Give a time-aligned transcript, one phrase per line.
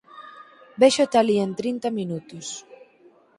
[0.81, 2.47] Véxote alí en trinta minutos".